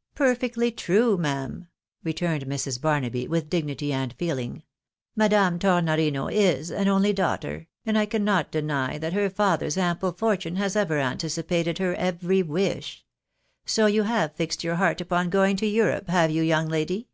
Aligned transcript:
"Perfectly 0.26 0.72
true, 0.72 1.16
ma'am," 1.16 1.68
returned 2.02 2.46
Mrs. 2.46 2.80
Barnaby, 2.80 3.28
with 3.28 3.48
dignity 3.48 3.92
and 3.92 4.12
feeling. 4.14 4.64
"Madame 5.14 5.56
Tornorino 5.60 6.26
is 6.26 6.72
an 6.72 6.88
only 6.88 7.12
daughter, 7.12 7.68
and 7.86 7.96
I 7.96 8.04
cannot 8.04 8.50
deny 8.50 8.98
that 8.98 9.12
her 9.12 9.30
father's 9.30 9.76
ample 9.78 10.10
fortune 10.10 10.56
has 10.56 10.74
ever 10.74 10.98
anticipated 10.98 11.78
her 11.78 11.94
every 11.94 12.42
Avish. 12.42 13.02
So 13.66 13.86
you 13.86 14.02
have 14.02 14.34
fixed 14.34 14.64
your 14.64 14.74
heart 14.74 15.00
upon 15.00 15.30
going 15.30 15.54
to 15.58 15.66
Europe, 15.66 16.08
have 16.08 16.32
you, 16.32 16.42
young 16.42 16.66
lady 16.66 17.06